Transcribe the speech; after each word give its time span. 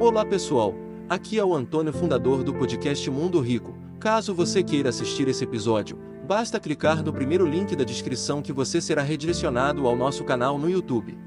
Olá 0.00 0.24
pessoal, 0.24 0.74
aqui 1.10 1.38
é 1.38 1.44
o 1.44 1.54
Antônio, 1.54 1.92
fundador 1.92 2.42
do 2.42 2.54
podcast 2.54 3.10
Mundo 3.10 3.38
Rico. 3.38 3.76
Caso 4.00 4.34
você 4.34 4.62
queira 4.62 4.88
assistir 4.88 5.28
esse 5.28 5.44
episódio, 5.44 5.98
basta 6.26 6.58
clicar 6.58 7.04
no 7.04 7.12
primeiro 7.12 7.46
link 7.46 7.76
da 7.76 7.84
descrição 7.84 8.40
que 8.40 8.50
você 8.50 8.80
será 8.80 9.02
redirecionado 9.02 9.86
ao 9.86 9.94
nosso 9.94 10.24
canal 10.24 10.56
no 10.56 10.70
YouTube. 10.70 11.18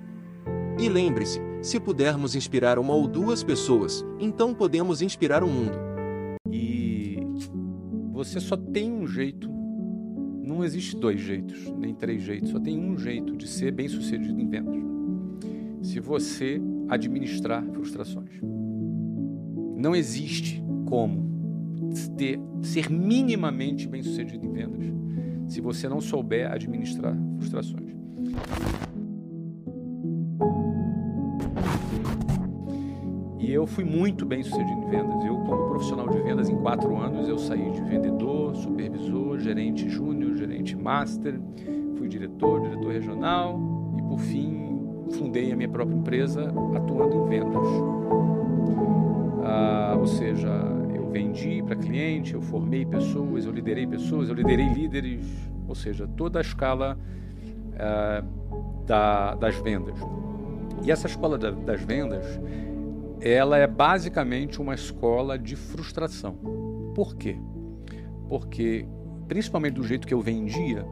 E 0.79 0.89
lembre-se, 0.89 1.39
se 1.61 1.79
pudermos 1.79 2.33
inspirar 2.33 2.79
uma 2.79 2.95
ou 2.95 3.07
duas 3.07 3.43
pessoas, 3.43 4.03
então 4.19 4.55
podemos 4.55 5.03
inspirar 5.03 5.43
o 5.43 5.47
mundo. 5.47 5.77
E 6.51 7.19
você 8.11 8.39
só 8.39 8.57
tem 8.57 8.91
um 8.91 9.05
jeito, 9.05 9.51
não 10.41 10.65
existe 10.65 10.97
dois 10.97 11.21
jeitos, 11.21 11.71
nem 11.77 11.93
três 11.93 12.23
jeitos, 12.23 12.49
só 12.49 12.59
tem 12.59 12.79
um 12.79 12.97
jeito 12.97 13.37
de 13.37 13.47
ser 13.47 13.71
bem 13.71 13.87
sucedido 13.87 14.41
em 14.41 14.49
vendas. 14.49 14.81
Se 15.83 15.99
você 15.99 16.59
administrar 16.93 17.63
frustrações. 17.73 18.39
Não 19.75 19.95
existe 19.95 20.63
como 20.85 21.33
ter, 22.17 22.39
ser 22.61 22.89
minimamente 22.89 23.87
bem 23.87 24.01
sucedido 24.01 24.45
em 24.45 24.51
vendas 24.51 24.93
se 25.47 25.61
você 25.61 25.89
não 25.89 25.99
souber 25.99 26.51
administrar 26.51 27.15
frustrações. 27.37 27.93
E 33.39 33.51
eu 33.51 33.67
fui 33.67 33.83
muito 33.83 34.25
bem 34.25 34.41
sucedido 34.41 34.81
em 34.83 34.89
vendas. 34.89 35.25
Eu, 35.25 35.35
como 35.39 35.67
profissional 35.67 36.07
de 36.07 36.17
vendas, 36.21 36.49
em 36.49 36.55
quatro 36.55 36.95
anos, 36.95 37.27
eu 37.27 37.37
saí 37.37 37.71
de 37.71 37.81
vendedor, 37.81 38.55
supervisor, 38.55 39.37
gerente 39.37 39.89
júnior, 39.89 40.37
gerente 40.37 40.77
master, 40.77 41.39
fui 41.97 42.07
diretor, 42.07 42.61
diretor 42.61 42.93
regional 42.93 43.59
e, 43.99 44.01
por 44.01 44.19
fim, 44.19 44.72
fundei 45.13 45.51
a 45.51 45.55
minha 45.55 45.69
própria 45.69 45.95
empresa 45.95 46.53
atuando 46.75 47.15
em 47.15 47.29
vendas. 47.29 47.67
Ah, 49.43 49.95
ou 49.97 50.07
seja, 50.07 50.49
eu 50.93 51.09
vendi 51.09 51.61
para 51.63 51.75
cliente, 51.75 52.33
eu 52.33 52.41
formei 52.41 52.85
pessoas, 52.85 53.45
eu 53.45 53.51
liderei 53.51 53.85
pessoas, 53.85 54.29
eu 54.29 54.35
liderei 54.35 54.67
líderes, 54.67 55.25
ou 55.67 55.75
seja, 55.75 56.07
toda 56.07 56.39
a 56.39 56.41
escala 56.41 56.97
ah, 57.77 58.23
da, 58.85 59.35
das 59.35 59.55
vendas. 59.57 59.95
E 60.83 60.91
essa 60.91 61.07
escola 61.07 61.37
da, 61.37 61.51
das 61.51 61.81
vendas, 61.81 62.25
ela 63.21 63.57
é 63.57 63.67
basicamente 63.67 64.61
uma 64.61 64.73
escola 64.73 65.37
de 65.37 65.55
frustração. 65.55 66.35
Por 66.93 67.15
quê? 67.15 67.37
Porque, 68.27 68.85
principalmente 69.27 69.75
do 69.75 69.83
jeito 69.83 70.05
que 70.05 70.13
eu 70.13 70.19
vendia, 70.19 70.85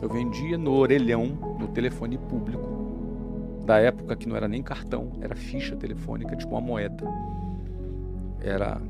eu 0.00 0.08
vendia 0.08 0.56
no 0.56 0.72
orelhão, 0.72 1.56
no 1.58 1.68
telefone 1.68 2.16
público, 2.16 2.73
da 3.64 3.78
época 3.78 4.14
que 4.14 4.28
não 4.28 4.36
era 4.36 4.46
nem 4.46 4.62
cartão, 4.62 5.12
era 5.20 5.34
ficha 5.34 5.74
telefônica, 5.74 6.36
tipo 6.36 6.52
uma 6.52 6.60
moeda. 6.60 7.04
Era, 8.40 8.80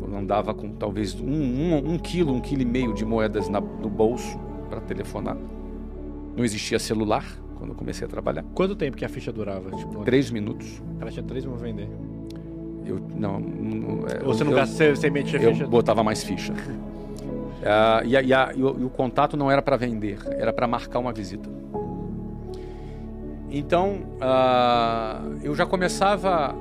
eu 0.00 0.16
andava 0.16 0.52
com 0.52 0.72
talvez 0.72 1.14
um, 1.20 1.26
um, 1.26 1.92
um 1.92 1.98
quilo, 1.98 2.34
um 2.34 2.40
quilo 2.40 2.62
e 2.62 2.64
meio 2.64 2.92
de 2.92 3.04
moedas 3.04 3.48
na, 3.48 3.60
no 3.60 3.88
bolso 3.88 4.38
para 4.68 4.80
telefonar. 4.80 5.36
Não 6.36 6.44
existia 6.44 6.78
celular 6.78 7.24
quando 7.56 7.70
eu 7.70 7.76
comecei 7.76 8.06
a 8.06 8.10
trabalhar. 8.10 8.44
Quanto 8.54 8.74
tempo 8.74 8.96
que 8.96 9.04
a 9.04 9.08
ficha 9.08 9.32
durava? 9.32 9.70
Tipo, 9.70 10.04
três 10.04 10.30
minutos. 10.30 10.82
Ela 11.00 11.10
tinha 11.10 11.24
três 11.24 11.44
para 11.44 11.56
vender. 11.56 11.88
Eu 12.84 13.00
não. 13.16 13.38
não 13.38 14.00
Ou 14.24 14.34
você 14.34 14.44
não 14.44 14.52
gasta, 14.52 14.94
você 14.94 15.08
metia 15.08 15.38
ficha? 15.38 15.62
Eu 15.62 15.68
botava 15.68 16.02
mais 16.02 16.24
ficha. 16.24 16.52
uh, 16.52 18.04
e, 18.04 18.16
a, 18.16 18.22
e, 18.22 18.34
a, 18.34 18.52
e, 18.54 18.62
o, 18.62 18.80
e 18.80 18.84
o 18.84 18.90
contato 18.90 19.36
não 19.36 19.50
era 19.50 19.62
para 19.62 19.76
vender, 19.76 20.18
era 20.32 20.52
para 20.52 20.66
marcar 20.66 20.98
uma 20.98 21.12
visita. 21.12 21.48
Então, 23.56 24.00
uh, 24.20 25.38
eu 25.40 25.54
já 25.54 25.64
começava 25.64 26.52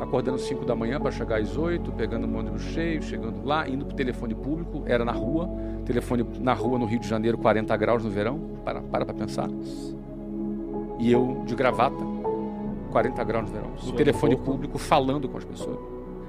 acordando 0.00 0.36
às 0.36 0.42
5 0.42 0.64
da 0.64 0.76
manhã 0.76 1.00
para 1.00 1.10
chegar 1.10 1.40
às 1.40 1.56
8, 1.56 1.90
pegando 1.90 2.24
o 2.24 2.38
ônibus 2.38 2.62
cheio, 2.62 3.02
chegando 3.02 3.44
lá, 3.44 3.68
indo 3.68 3.84
para 3.84 3.94
o 3.94 3.96
telefone 3.96 4.32
público, 4.32 4.84
era 4.86 5.04
na 5.04 5.10
rua, 5.10 5.50
telefone 5.84 6.24
na 6.38 6.52
rua 6.52 6.78
no 6.78 6.86
Rio 6.86 7.00
de 7.00 7.08
Janeiro, 7.08 7.36
40 7.36 7.76
graus 7.76 8.04
no 8.04 8.10
verão, 8.10 8.38
para 8.64 8.80
para 8.80 9.04
para 9.04 9.12
pensar. 9.12 9.48
E 11.00 11.10
eu 11.10 11.42
de 11.44 11.56
gravata, 11.56 12.04
40 12.92 13.24
graus 13.24 13.46
no 13.46 13.52
verão, 13.52 13.72
no 13.84 13.92
telefone 13.94 14.36
público, 14.36 14.78
falando 14.78 15.28
com 15.28 15.38
as 15.38 15.44
pessoas, 15.44 15.78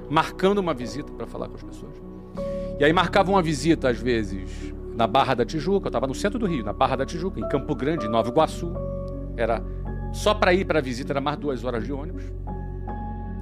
marcando 0.10 0.58
uma 0.58 0.74
visita 0.74 1.12
para 1.12 1.28
falar 1.28 1.48
com 1.48 1.58
as 1.58 1.64
pessoas. 1.64 1.94
E 2.80 2.84
aí 2.84 2.92
marcava 2.92 3.30
uma 3.30 3.44
visita, 3.44 3.88
às 3.88 4.00
vezes, 4.00 4.74
na 4.96 5.06
Barra 5.06 5.36
da 5.36 5.46
Tijuca, 5.46 5.86
eu 5.86 5.90
estava 5.90 6.08
no 6.08 6.16
centro 6.16 6.40
do 6.40 6.48
Rio, 6.48 6.66
na 6.66 6.74
Barra 6.74 6.96
da 6.96 7.06
Tijuca, 7.06 7.40
em 7.40 7.48
Campo 7.48 7.76
Grande, 7.76 8.08
em 8.08 8.10
Nova 8.10 8.30
Iguaçu, 8.30 8.74
era 9.38 9.62
só 10.12 10.34
para 10.34 10.54
ir 10.54 10.66
para 10.66 10.80
a 10.80 10.82
visita 10.82 11.14
era 11.14 11.22
mais 11.22 11.38
duas 11.38 11.64
horas 11.64 11.84
de 11.84 11.94
ônibus. 11.94 12.24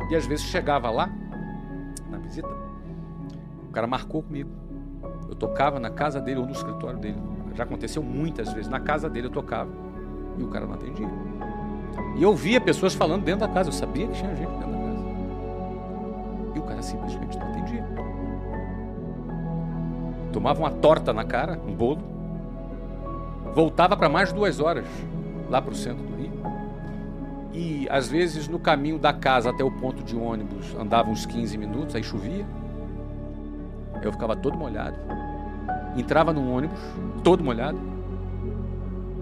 E 0.09 0.15
às 0.15 0.25
vezes 0.25 0.45
chegava 0.45 0.89
lá, 0.89 1.09
na 2.09 2.17
visita, 2.17 2.47
o 3.67 3.71
cara 3.71 3.87
marcou 3.87 4.21
comigo. 4.21 4.49
Eu 5.27 5.35
tocava 5.35 5.79
na 5.79 5.89
casa 5.89 6.21
dele 6.21 6.39
ou 6.39 6.45
no 6.45 6.51
escritório 6.51 6.99
dele. 6.99 7.17
Já 7.55 7.63
aconteceu 7.63 8.03
muitas 8.03 8.51
vezes. 8.53 8.69
Na 8.69 8.79
casa 8.79 9.09
dele 9.09 9.27
eu 9.27 9.31
tocava 9.31 9.71
e 10.37 10.43
o 10.43 10.47
cara 10.47 10.65
não 10.65 10.73
atendia. 10.73 11.07
E 12.17 12.23
eu 12.23 12.35
via 12.35 12.61
pessoas 12.61 12.93
falando 12.93 13.23
dentro 13.23 13.47
da 13.47 13.53
casa. 13.53 13.69
Eu 13.69 13.73
sabia 13.73 14.07
que 14.07 14.13
tinha 14.13 14.35
gente 14.35 14.47
dentro 14.47 14.59
da 14.59 14.77
casa. 14.77 15.05
E 16.55 16.59
o 16.59 16.63
cara 16.63 16.81
simplesmente 16.81 17.37
não 17.37 17.47
atendia. 17.47 17.85
Tomava 20.31 20.59
uma 20.59 20.71
torta 20.71 21.13
na 21.13 21.23
cara, 21.23 21.59
um 21.65 21.73
bolo. 21.73 22.01
Voltava 23.53 23.95
para 23.95 24.09
mais 24.09 24.31
duas 24.31 24.59
horas 24.59 24.85
lá 25.49 25.61
para 25.61 25.71
o 25.71 25.75
centro 25.75 26.03
do. 26.03 26.14
E 27.55 27.87
às 27.89 28.09
vezes 28.09 28.49
no 28.49 28.59
caminho 28.59 28.99
da 28.99 29.13
casa 29.13 29.49
até 29.49 29.63
o 29.63 29.71
ponto 29.71 30.03
de 30.03 30.13
ônibus 30.13 30.75
andava 30.75 31.09
uns 31.09 31.25
15 31.25 31.57
minutos, 31.57 31.95
aí 31.95 32.03
chovia. 32.03 32.45
Eu 34.03 34.11
ficava 34.11 34.35
todo 34.35 34.57
molhado. 34.57 34.97
Entrava 35.95 36.33
num 36.33 36.53
ônibus, 36.53 36.77
todo 37.23 37.41
molhado, 37.41 37.79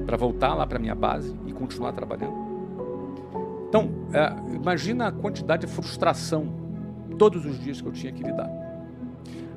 para 0.07 0.17
voltar 0.17 0.55
lá 0.55 0.66
para 0.66 0.79
minha 0.79 0.95
base 0.95 1.38
e 1.45 1.53
continuar 1.53 1.94
trabalhando. 1.94 2.33
Então, 3.69 3.91
é, 4.11 4.55
imagina 4.55 5.07
a 5.07 5.11
quantidade 5.11 5.67
de 5.67 5.71
frustração 5.71 6.47
todos 7.19 7.45
os 7.45 7.59
dias 7.59 7.81
que 7.81 7.88
eu 7.88 7.91
tinha 7.91 8.11
que 8.11 8.23
lidar. 8.23 8.50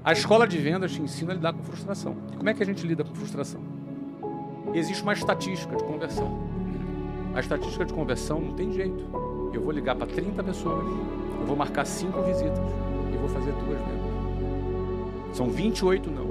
A 0.04 0.12
escola 0.12 0.46
de 0.46 0.58
vendas 0.58 0.92
te 0.92 1.00
ensina 1.00 1.32
a 1.32 1.34
lidar 1.34 1.54
com 1.54 1.62
frustração. 1.62 2.14
Como 2.36 2.48
é 2.48 2.52
que 2.52 2.62
a 2.62 2.66
gente 2.66 2.86
lida 2.86 3.02
com 3.02 3.14
frustração? 3.14 3.60
Existe 4.74 5.02
uma 5.02 5.14
estatística 5.14 5.74
de 5.74 5.82
conversão. 5.82 6.55
A 7.36 7.40
estatística 7.40 7.84
de 7.84 7.92
conversão 7.92 8.40
não 8.40 8.54
tem 8.54 8.72
jeito. 8.72 9.04
Eu 9.52 9.60
vou 9.60 9.70
ligar 9.70 9.94
para 9.94 10.06
30 10.06 10.42
pessoas, 10.42 10.86
eu 11.38 11.46
vou 11.46 11.54
marcar 11.54 11.84
5 11.84 12.22
visitas 12.22 12.58
e 13.12 13.16
vou 13.18 13.28
fazer 13.28 13.52
duas 13.52 13.78
vendas. 13.78 15.36
São 15.36 15.50
28 15.50 16.10
não 16.10 16.26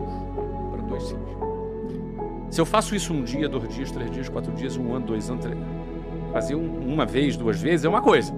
para 0.72 0.82
dois 0.82 1.04
sim. 1.04 1.16
Se 2.50 2.60
eu 2.60 2.66
faço 2.66 2.96
isso 2.96 3.14
um 3.14 3.24
dia, 3.24 3.48
dois 3.48 3.72
dias, 3.72 3.92
três 3.92 4.10
dias, 4.10 4.30
quatro 4.30 4.52
dias, 4.54 4.78
um 4.78 4.96
ano, 4.96 5.06
dois 5.06 5.30
anos, 5.30 5.46
três, 5.46 5.60
fazer 6.34 6.56
um, 6.56 6.92
uma 6.92 7.06
vez, 7.06 7.38
duas 7.38 7.62
vezes 7.62 7.86
é 7.86 7.90
uma 7.90 8.02
coisa. 8.02 8.34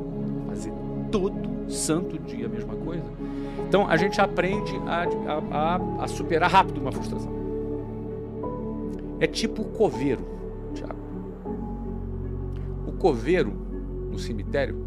Fazer 0.49 0.73
todo 1.09 1.71
santo 1.71 2.19
dia 2.19 2.47
a 2.47 2.49
mesma 2.49 2.75
coisa. 2.75 3.05
Então 3.65 3.89
a 3.89 3.95
gente 3.95 4.19
aprende 4.19 4.75
a, 4.85 5.05
a, 5.31 5.75
a, 5.75 6.03
a 6.03 6.07
superar 6.09 6.51
rápido 6.51 6.81
uma 6.81 6.91
frustração. 6.91 7.31
É 9.21 9.25
tipo 9.25 9.63
coveiro, 9.63 10.36
coveiro 12.97 13.51
no 14.11 14.17
cemitério 14.17 14.85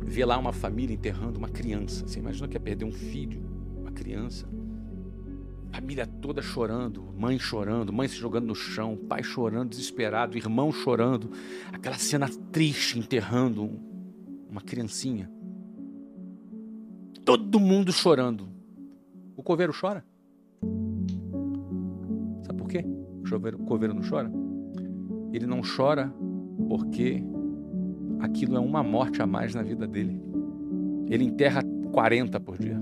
vê 0.00 0.24
lá 0.24 0.38
uma 0.38 0.52
família 0.52 0.94
enterrando 0.94 1.38
uma 1.38 1.48
criança. 1.48 2.06
Você 2.06 2.18
imagina 2.18 2.46
que 2.46 2.54
ia 2.54 2.60
perder 2.60 2.84
um 2.84 2.92
filho, 2.92 3.42
uma 3.76 3.90
criança. 3.90 4.46
Família 5.72 6.06
toda 6.06 6.42
chorando, 6.42 7.02
mãe 7.16 7.38
chorando, 7.38 7.92
mãe 7.92 8.06
se 8.06 8.16
jogando 8.16 8.46
no 8.46 8.54
chão, 8.54 8.96
pai 9.08 9.22
chorando, 9.22 9.70
desesperado, 9.70 10.36
irmão 10.36 10.70
chorando. 10.70 11.30
Aquela 11.72 11.96
cena 11.96 12.28
triste 12.50 12.98
enterrando 12.98 13.80
uma 14.50 14.60
criancinha. 14.60 15.30
Todo 17.24 17.58
mundo 17.58 17.90
chorando. 17.90 18.48
O 19.34 19.42
coveiro 19.42 19.72
chora. 19.72 20.04
Sabe 22.44 22.58
por 22.58 22.68
quê? 22.68 22.84
O 23.58 23.64
coveiro 23.64 23.94
não 23.94 24.02
chora? 24.06 24.30
Ele 25.32 25.46
não 25.46 25.62
chora 25.62 26.12
porque 26.72 27.22
aquilo 28.18 28.56
é 28.56 28.58
uma 28.58 28.82
morte 28.82 29.20
a 29.20 29.26
mais 29.26 29.54
na 29.54 29.62
vida 29.62 29.86
dele. 29.86 30.18
Ele 31.06 31.22
enterra 31.22 31.62
40 31.92 32.40
por 32.40 32.56
dia. 32.56 32.80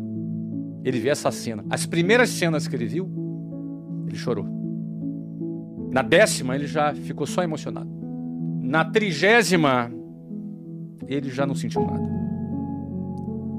Ele 0.85 1.01
vê 1.01 1.09
essa 1.09 1.33
cena. 1.33 1.65
As 1.69 1.87
primeiras 1.87 2.29
cenas 2.29 2.69
que 2.69 2.77
ele 2.77 2.87
viu, 2.87 3.11
ele 4.07 4.17
chorou. 4.17 4.47
Na 5.91 6.03
décima, 6.03 6.55
ele 6.55 6.69
já 6.69 6.95
ficou 6.95 7.27
só 7.27 7.43
emocionado. 7.43 7.91
Na 8.63 8.85
trigésima, 8.85 9.91
ele 11.09 11.29
já 11.29 11.45
não 11.45 11.57
sentiu 11.57 11.85
nada. 11.85 12.09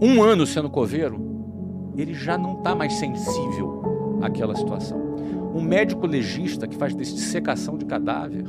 Um 0.01 0.23
ano 0.23 0.45
sendo 0.45 0.69
coveiro, 0.69 1.93
ele 1.97 2.13
já 2.13 2.37
não 2.37 2.59
está 2.59 2.73
mais 2.73 2.93
sensível 2.93 4.21
àquela 4.21 4.55
situação. 4.55 4.97
Um 5.53 5.61
médico 5.61 6.07
legista 6.07 6.69
que 6.69 6.77
faz 6.77 6.95
dissecação 6.95 7.77
de 7.77 7.83
cadáver, 7.83 8.45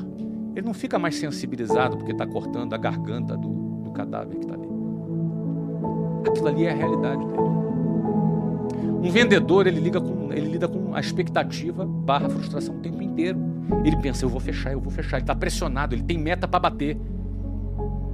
ele 0.54 0.66
não 0.66 0.74
fica 0.74 0.98
mais 0.98 1.16
sensibilizado 1.16 1.96
porque 1.96 2.12
está 2.12 2.26
cortando 2.26 2.74
a 2.74 2.76
garganta 2.76 3.36
do, 3.36 3.48
do 3.84 3.90
cadáver 3.90 4.36
que 4.36 4.44
está 4.44 4.54
ali. 4.54 4.68
aquilo 6.26 6.48
ali 6.48 6.66
é 6.66 6.72
a 6.72 6.74
realidade 6.74 7.24
dele. 7.24 7.62
Um 9.02 9.10
vendedor, 9.10 9.66
ele, 9.66 9.80
liga 9.80 10.00
com, 10.00 10.32
ele 10.32 10.48
lida 10.48 10.68
com 10.68 10.94
a 10.94 11.00
expectativa 11.00 11.84
barra 11.84 12.28
frustração 12.28 12.76
o 12.76 12.78
tempo 12.78 13.02
inteiro. 13.02 13.36
Ele 13.84 13.96
pensa, 13.96 14.24
eu 14.24 14.28
vou 14.28 14.38
fechar, 14.40 14.72
eu 14.72 14.80
vou 14.80 14.92
fechar. 14.92 15.16
Ele 15.16 15.24
está 15.24 15.34
pressionado, 15.34 15.94
ele 15.94 16.04
tem 16.04 16.16
meta 16.16 16.46
para 16.46 16.60
bater. 16.60 16.96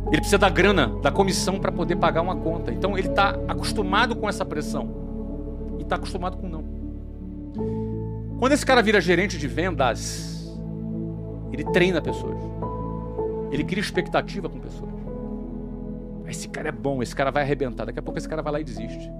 Ele 0.06 0.16
precisa 0.16 0.38
da 0.38 0.48
grana, 0.48 0.86
da 1.02 1.10
comissão 1.10 1.58
para 1.58 1.70
poder 1.70 1.96
pagar 1.96 2.22
uma 2.22 2.36
conta. 2.36 2.72
Então 2.72 2.96
ele 2.96 3.08
está 3.08 3.38
acostumado 3.46 4.16
com 4.16 4.26
essa 4.26 4.46
pressão. 4.46 5.76
E 5.78 5.82
está 5.82 5.96
acostumado 5.96 6.38
com 6.38 6.48
não. 6.48 6.64
Quando 8.38 8.52
esse 8.52 8.64
cara 8.64 8.80
vira 8.80 8.98
gerente 8.98 9.36
de 9.36 9.46
vendas, 9.46 10.37
ele 11.52 11.64
treina 11.64 12.00
pessoas. 12.00 12.38
Ele 13.50 13.64
cria 13.64 13.80
expectativa 13.80 14.48
com 14.48 14.58
pessoas. 14.58 14.92
Esse 16.26 16.48
cara 16.48 16.68
é 16.68 16.72
bom, 16.72 17.02
esse 17.02 17.16
cara 17.16 17.30
vai 17.30 17.42
arrebentar. 17.42 17.86
Daqui 17.86 17.98
a 17.98 18.02
pouco 18.02 18.18
esse 18.18 18.28
cara 18.28 18.42
vai 18.42 18.52
lá 18.52 18.60
e 18.60 18.64
desiste. 18.64 19.10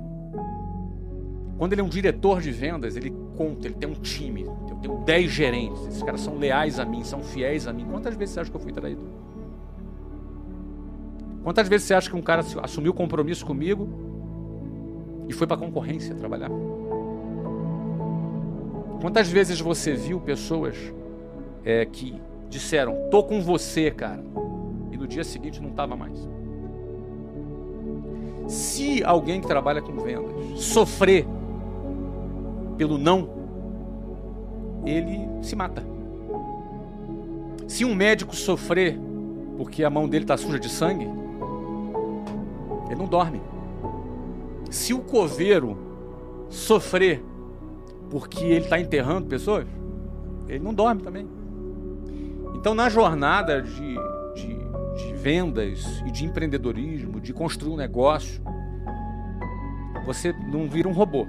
Quando 1.57 1.73
ele 1.73 1.81
é 1.81 1.85
um 1.85 1.89
diretor 1.89 2.41
de 2.41 2.53
vendas, 2.53 2.97
ele 2.97 3.13
conta, 3.37 3.67
ele 3.67 3.75
tem 3.75 3.89
um 3.89 3.95
time, 3.95 4.43
eu 4.43 4.77
tenho 4.81 4.99
10 4.99 5.31
gerentes, 5.31 5.87
esses 5.89 6.03
caras 6.03 6.21
são 6.21 6.37
leais 6.39 6.79
a 6.79 6.85
mim, 6.85 7.03
são 7.03 7.21
fiéis 7.21 7.67
a 7.67 7.73
mim. 7.73 7.85
Quantas 7.91 8.15
vezes 8.15 8.35
você 8.35 8.41
acha 8.41 8.51
que 8.51 8.57
eu 8.57 8.61
fui 8.61 8.73
traído? 8.73 9.03
Quantas 11.43 11.67
vezes 11.67 11.87
você 11.87 11.95
acha 11.95 12.11
que 12.11 12.17
um 12.17 12.23
cara 12.23 12.45
assumiu 12.63 12.95
compromisso 12.95 13.45
comigo 13.45 13.89
e 15.29 15.33
foi 15.33 15.47
para 15.47 15.57
concorrência 15.57 16.15
trabalhar? 16.15 16.51
Quantas 19.01 19.29
vezes 19.29 19.61
você 19.61 19.95
viu 19.95 20.21
pessoas 20.21 20.77
é, 21.65 21.85
que 21.85 22.21
disseram, 22.49 23.09
tô 23.11 23.23
com 23.23 23.41
você, 23.41 23.91
cara, 23.91 24.23
e 24.91 24.97
no 24.97 25.07
dia 25.07 25.25
seguinte 25.25 25.61
não 25.61 25.71
estava 25.71 25.97
mais? 25.97 26.29
Se 28.47 29.05
alguém 29.05 29.41
que 29.41 29.47
trabalha 29.47 29.83
com 29.83 29.93
vendas 29.99 30.61
sofrer 30.61 31.27
pelo 32.79 32.97
não, 32.97 33.29
ele 34.87 35.29
se 35.43 35.55
mata. 35.55 35.85
Se 37.67 37.85
um 37.85 37.95
médico 37.95 38.35
sofrer 38.35 38.99
porque 39.59 39.85
a 39.85 39.91
mão 39.91 40.09
dele 40.09 40.25
está 40.25 40.37
suja 40.37 40.59
de 40.59 40.69
sangue, 40.69 41.07
ele 42.87 42.97
não 42.97 43.07
dorme. 43.07 43.43
Se 44.71 44.95
o 44.95 45.01
coveiro 45.01 45.77
sofrer 46.49 47.23
porque 48.09 48.45
ele 48.45 48.65
está 48.65 48.81
enterrando 48.81 49.27
pessoas, 49.27 49.67
ele 50.49 50.65
não 50.65 50.73
dorme 50.73 51.03
também. 51.03 51.27
Então, 52.59 52.75
na 52.75 52.89
jornada 52.89 53.63
de, 53.63 53.95
de, 54.35 54.59
de 54.97 55.15
vendas 55.15 56.03
e 56.05 56.11
de 56.11 56.25
empreendedorismo, 56.25 57.21
de 57.21 57.33
construir 57.33 57.73
um 57.73 57.77
negócio, 57.77 58.43
você 60.05 60.33
não 60.33 60.69
vira 60.69 60.89
um 60.89 60.93
robô. 60.93 61.25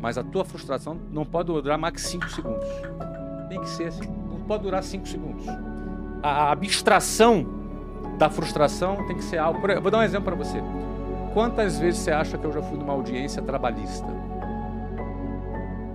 Mas 0.00 0.18
a 0.18 0.24
tua 0.24 0.44
frustração 0.44 0.98
não 1.12 1.24
pode 1.24 1.52
durar 1.52 1.78
mais 1.78 1.94
que 1.94 2.00
5 2.00 2.30
segundos. 2.30 2.66
Tem 3.48 3.60
que 3.60 3.68
ser 3.68 3.84
assim. 3.84 4.08
Não 4.28 4.40
pode 4.40 4.64
durar 4.64 4.82
5 4.82 5.06
segundos. 5.06 5.46
A 6.20 6.50
abstração 6.50 7.46
da 8.18 8.28
frustração 8.28 9.06
tem 9.06 9.16
que 9.16 9.24
ser 9.24 9.38
algo. 9.38 9.60
Vou 9.80 9.90
dar 9.90 9.98
um 9.98 10.02
exemplo 10.02 10.24
para 10.24 10.34
você. 10.34 10.60
Quantas 11.32 11.78
vezes 11.78 12.00
você 12.00 12.10
acha 12.10 12.36
que 12.36 12.44
eu 12.44 12.52
já 12.52 12.60
fui 12.60 12.76
numa 12.76 12.92
audiência 12.92 13.40
trabalhista? 13.40 14.08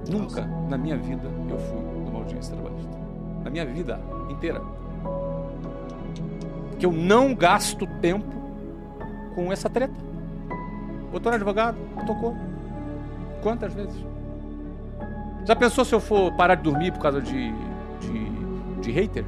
Nunca 0.10 0.46
na 0.70 0.78
minha 0.78 0.96
vida 0.96 1.30
eu 1.50 1.60
fui 1.60 1.82
numa 2.06 2.20
audiência 2.20 2.56
trabalhista. 2.56 2.98
Na 3.44 3.50
minha 3.50 3.66
vida 3.66 4.00
inteira. 4.30 4.62
Porque 6.70 6.86
eu 6.86 6.92
não 6.92 7.34
gasto 7.34 7.88
tempo 8.02 8.34
com 9.36 9.52
essa 9.52 9.70
treta. 9.70 9.94
Botou 11.12 11.32
no 11.32 11.36
advogado, 11.36 11.78
tocou. 12.06 12.36
Quantas 13.42 13.74
vezes? 13.74 13.96
Já 15.46 15.56
pensou 15.56 15.84
se 15.84 15.94
eu 15.94 16.00
for 16.00 16.32
parar 16.34 16.56
de 16.56 16.64
dormir 16.64 16.92
por 16.92 17.02
causa 17.02 17.22
de, 17.22 17.52
de, 18.00 18.82
de 18.82 18.92
hater? 18.92 19.26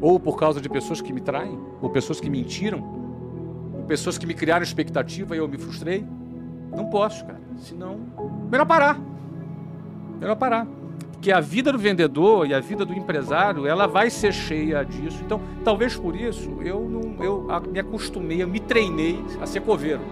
Ou 0.00 0.20
por 0.20 0.36
causa 0.36 0.60
de 0.60 0.68
pessoas 0.68 1.00
que 1.00 1.12
me 1.12 1.20
traem? 1.20 1.58
Ou 1.80 1.88
pessoas 1.88 2.20
que 2.20 2.28
mentiram? 2.28 2.82
Ou 3.74 3.84
pessoas 3.84 4.18
que 4.18 4.26
me 4.26 4.34
criaram 4.34 4.62
expectativa 4.62 5.34
e 5.34 5.38
eu 5.38 5.48
me 5.48 5.56
frustrei? 5.56 6.06
Não 6.76 6.86
posso, 6.90 7.24
cara. 7.24 7.40
Senão, 7.56 8.00
melhor 8.50 8.66
parar. 8.66 9.00
Melhor 10.20 10.36
parar. 10.36 10.66
Porque 11.24 11.32
a 11.32 11.40
vida 11.40 11.72
do 11.72 11.78
vendedor 11.78 12.46
e 12.46 12.52
a 12.52 12.60
vida 12.60 12.84
do 12.84 12.92
empresário, 12.92 13.66
ela 13.66 13.86
vai 13.86 14.10
ser 14.10 14.30
cheia 14.30 14.84
disso. 14.84 15.22
Então, 15.24 15.40
talvez 15.64 15.96
por 15.96 16.14
isso, 16.14 16.58
eu, 16.60 16.80
não, 16.80 17.24
eu 17.24 17.46
me 17.72 17.80
acostumei, 17.80 18.42
eu 18.42 18.46
me 18.46 18.60
treinei 18.60 19.24
a 19.40 19.46
ser 19.46 19.62
coveiro. 19.62 20.02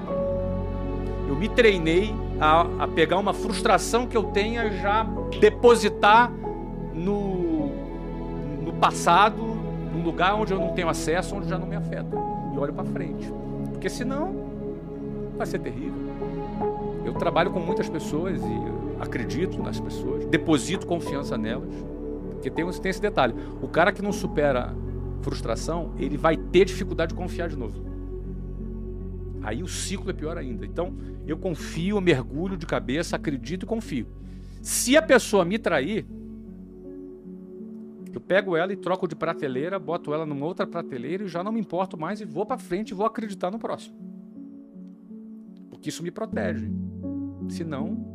Eu 1.28 1.36
me 1.36 1.50
treinei 1.50 2.14
a, 2.40 2.84
a 2.84 2.88
pegar 2.88 3.18
uma 3.18 3.34
frustração 3.34 4.06
que 4.06 4.16
eu 4.16 4.24
tenha 4.24 4.70
já 4.70 5.06
depositar 5.38 6.32
no, 6.94 7.66
no 8.62 8.72
passado, 8.80 9.36
num 9.92 10.02
lugar 10.02 10.34
onde 10.34 10.54
eu 10.54 10.58
não 10.58 10.72
tenho 10.72 10.88
acesso, 10.88 11.36
onde 11.36 11.46
já 11.46 11.58
não 11.58 11.66
me 11.66 11.76
afeta. 11.76 12.16
E 12.54 12.58
olho 12.58 12.72
para 12.72 12.86
frente. 12.86 13.30
Porque 13.70 13.90
senão 13.90 14.34
vai 15.36 15.46
ser 15.46 15.58
terrível. 15.58 15.92
Eu 17.04 17.12
trabalho 17.12 17.50
com 17.50 17.60
muitas 17.60 17.86
pessoas 17.86 18.40
e 18.40 18.71
acredito 19.02 19.60
nas 19.60 19.80
pessoas, 19.80 20.24
deposito 20.26 20.86
confiança 20.86 21.36
nelas. 21.36 21.74
Porque 22.30 22.50
tem, 22.50 22.68
tem 22.70 22.90
esse 22.90 23.02
detalhe: 23.02 23.34
o 23.60 23.68
cara 23.68 23.92
que 23.92 24.00
não 24.00 24.12
supera 24.12 24.74
frustração, 25.20 25.92
ele 25.98 26.16
vai 26.16 26.36
ter 26.36 26.64
dificuldade 26.64 27.10
de 27.10 27.18
confiar 27.18 27.48
de 27.48 27.56
novo. 27.56 27.92
Aí 29.42 29.62
o 29.62 29.68
ciclo 29.68 30.10
é 30.10 30.12
pior 30.12 30.38
ainda. 30.38 30.64
Então, 30.64 30.94
eu 31.26 31.36
confio, 31.36 32.00
mergulho 32.00 32.56
de 32.56 32.64
cabeça, 32.64 33.16
acredito 33.16 33.64
e 33.64 33.66
confio. 33.66 34.06
Se 34.60 34.96
a 34.96 35.02
pessoa 35.02 35.44
me 35.44 35.58
trair, 35.58 36.06
eu 38.12 38.20
pego 38.20 38.56
ela 38.56 38.72
e 38.72 38.76
troco 38.76 39.08
de 39.08 39.16
prateleira, 39.16 39.78
boto 39.80 40.14
ela 40.14 40.24
numa 40.24 40.46
outra 40.46 40.64
prateleira 40.64 41.24
e 41.24 41.28
já 41.28 41.42
não 41.42 41.50
me 41.50 41.60
importo 41.60 41.98
mais 41.98 42.20
e 42.20 42.24
vou 42.24 42.46
para 42.46 42.58
frente 42.58 42.90
e 42.90 42.94
vou 42.94 43.06
acreditar 43.06 43.50
no 43.50 43.58
próximo. 43.58 43.96
Porque 45.70 45.88
isso 45.88 46.04
me 46.04 46.10
protege. 46.12 46.70
Senão, 47.48 48.11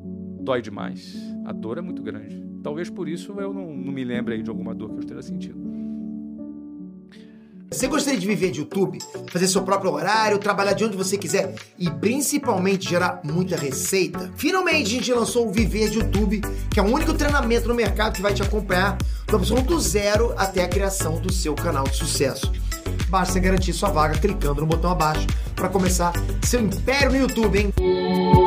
dói 0.47 0.61
demais. 0.61 1.13
A 1.45 1.51
dor 1.51 1.77
é 1.77 1.81
muito 1.81 2.01
grande. 2.01 2.41
Talvez 2.63 2.89
por 2.89 3.09
isso 3.09 3.33
eu 3.37 3.53
não, 3.53 3.75
não 3.75 3.91
me 3.91 4.05
lembre 4.05 4.35
aí 4.35 4.41
de 4.41 4.49
alguma 4.49 4.73
dor 4.73 4.91
que 4.91 4.95
eu 4.95 4.99
esteja 5.01 5.21
sentindo. 5.21 5.67
Você 7.69 7.85
gostaria 7.85 8.17
de 8.17 8.25
viver 8.25 8.49
de 8.51 8.61
YouTube, 8.61 8.97
fazer 9.29 9.45
seu 9.45 9.61
próprio 9.61 9.91
horário, 9.91 10.37
trabalhar 10.37 10.71
de 10.71 10.85
onde 10.85 10.95
você 10.95 11.17
quiser 11.17 11.53
e 11.77 11.89
principalmente 11.89 12.89
gerar 12.89 13.19
muita 13.25 13.57
receita? 13.57 14.31
Finalmente 14.37 14.87
a 14.87 14.99
gente 14.99 15.13
lançou 15.13 15.49
o 15.49 15.51
Viver 15.51 15.89
de 15.89 15.99
YouTube, 15.99 16.39
que 16.71 16.79
é 16.79 16.83
o 16.83 16.85
único 16.85 17.13
treinamento 17.13 17.67
no 17.67 17.75
mercado 17.75 18.15
que 18.15 18.21
vai 18.21 18.33
te 18.33 18.41
acompanhar 18.41 18.97
do 19.27 19.35
absoluto 19.35 19.77
zero 19.81 20.33
até 20.37 20.63
a 20.63 20.69
criação 20.69 21.19
do 21.19 21.31
seu 21.31 21.53
canal 21.55 21.83
de 21.83 21.97
sucesso. 21.97 22.49
Basta 23.09 23.37
garantir 23.37 23.73
sua 23.73 23.89
vaga 23.89 24.17
clicando 24.17 24.61
no 24.61 24.67
botão 24.67 24.91
abaixo 24.91 25.27
para 25.53 25.67
começar 25.67 26.13
seu 26.41 26.61
império 26.61 27.11
no 27.11 27.17
YouTube, 27.17 27.59
hein? 27.59 28.46